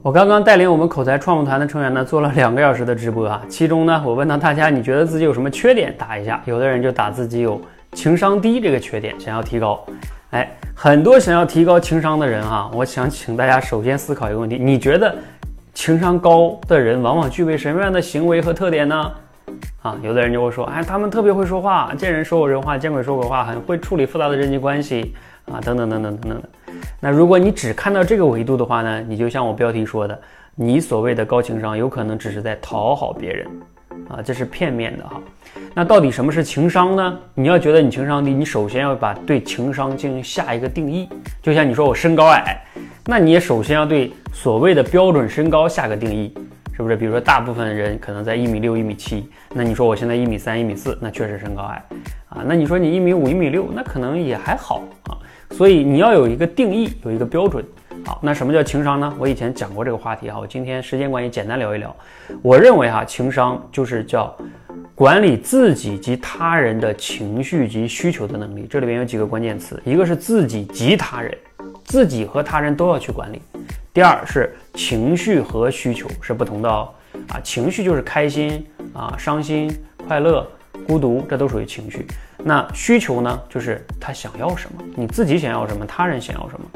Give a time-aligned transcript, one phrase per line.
[0.00, 3.42] 我刚刚带领我们口才创富团的成员呢，做了两个小时的直播啊。
[3.48, 5.92] 其中呢，我问到大家，你觉得自己有什么缺点？
[5.98, 6.40] 打一下。
[6.44, 7.60] 有的人就打自己有
[7.92, 9.84] 情商低这个缺点，想要提高。
[10.30, 15.12] 哎，很多想要提高情商的人哈，我想请大家首先思考一个问题：你觉得
[15.74, 19.10] 情商高的人往往具备什么样的行为和特点呢？
[19.82, 25.14] 啊，有的人就会说，哎，他们特别会说话，见人说人话，见鬼说鬼话，很会处理复杂的人际关系
[25.46, 26.48] 啊，等等等等等等的。
[27.00, 30.18] 那如果你只看到这个维度的话呢，你就像我标题说的，
[30.54, 33.46] 你所谓的高情商有可能只是在讨好别人，
[34.08, 35.20] 啊，这是片面的哈。
[35.74, 37.18] 那到底什么是情商呢？
[37.34, 41.08] 你要觉得你情商低，你首先要把对情商进行下一个定义。
[41.40, 42.60] 就像你说我身高矮，
[43.06, 46.34] 那你也首先要对所谓的标准身高下个定义，
[46.78, 46.94] 是不是？
[46.94, 51.84] 比如说大部分人可能在一米六、一米七，那你说我现在一米三、一米四，那确实身高矮
[52.28, 52.44] 啊。
[52.46, 55.18] 那你说你一米五、一米六，那可能也还好啊。
[55.50, 57.64] 所以你要有一个定义，有一个标准。
[58.04, 59.12] 好，那什么叫情商呢？
[59.18, 61.94] 我以前讲过这个话题哈，我今天时间关系简单聊一聊。
[62.42, 64.32] 我认为哈，情商就是叫
[64.94, 68.68] 管理自己及他人的情绪及需求的能力。
[68.70, 71.36] 这里边有几个关键词，一个是自己及他人，
[71.82, 73.42] 自己和他人都要去管理。
[73.92, 76.88] 第二是情绪和需求是不同的哦。
[77.28, 79.70] 啊，情绪就是开心啊、伤心、
[80.06, 80.48] 快乐、
[80.86, 82.06] 孤独，这都属于情绪。
[82.38, 86.66] 那需求呢，就是他想要什么，你自己想要什么，他人想要什么。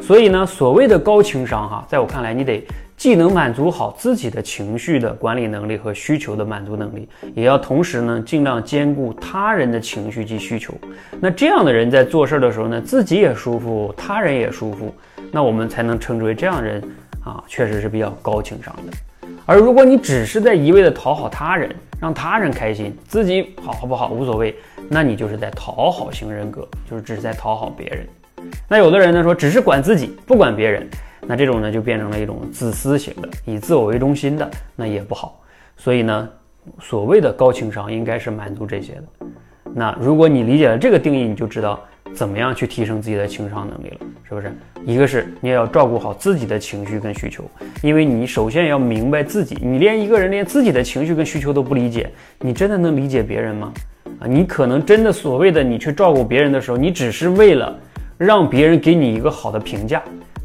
[0.00, 2.64] 所以呢，所谓的高情商哈，在我看来，你得
[2.98, 10.74] 既能满足好自己的情绪的管理能力和需求的满足能力，也要同时呢，尽量兼顾他人的情绪及需求。
[11.20, 14.92] 那这样的人在做事的时候呢，自己也舒服，他人也舒服，
[15.30, 16.82] 那我们才能称之为这样人
[17.24, 19.28] 啊，确实是比较高情商的。
[19.46, 24.56] 而如果你只是在一味的讨好他人，让他人开心，自己好好不好无所谓，
[24.88, 28.04] 那你就是在讨好型人格，就是只是在讨好别人。
[28.68, 30.88] 那有的人呢说只是管自己不管别人，
[31.28, 35.40] 那这种呢就变成了一种自私型的，以自我为中心的，那也不好。
[35.76, 36.28] 所以呢，
[36.80, 39.04] 所谓的高情商应该是满足这些的。
[39.74, 41.78] 那如果你理解了这个定义，你就知道
[42.14, 44.50] 怎么样去提升自己的情商能力了，是不是？
[44.86, 47.44] 一个是你也要照顾好自己的情绪跟需求，
[47.82, 53.72] 因为你首先要明白自己，你连一个人连自己的情绪跟需求都不理解，你真的能理解别人吗？
[54.20, 57.78] 啊，你可能真的所谓的你去照顾别人的时候，你只是为了
[58.16, 60.02] 让别人给你一个好的评价。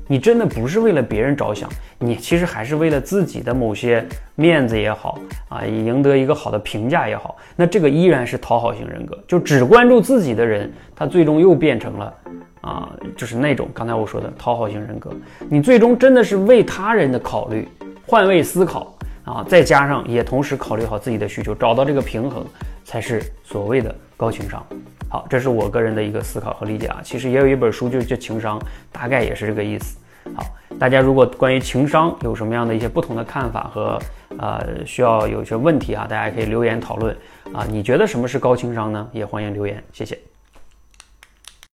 [0.08, 4.06] 你真的不是为了别人着想，你其实还是为了自己的某些
[4.36, 5.20] 面子也好
[5.50, 12.14] 啊，赢得一个好的评价也好，那这个依然是讨好型人格，就只关注自己的人，他最终又变成了
[12.62, 15.10] 啊，就是那种刚才我说的讨好型人格。
[15.50, 17.68] 你最终真的是为他人的考虑，
[18.06, 22.46] 换位思考啊，再加上也同时考虑好自己的需求，找到这个平衡，
[22.84, 24.66] 才是所谓的高情商。
[25.14, 27.00] 好，这是我个人的一个思考和理解啊。
[27.04, 28.60] 其实也有一本书就叫《情商》，
[28.92, 29.96] 大概也是这个意思。
[30.36, 30.44] 好，
[30.80, 34.00] 大家如果关于情商有什么样的一些不同的看法和
[34.40, 37.16] 呃需要有一些问题啊，大家可以留言讨论
[37.54, 37.64] 啊。
[37.70, 39.08] 你觉得什么是高情商呢？
[39.12, 40.18] 也欢迎留言，谢谢。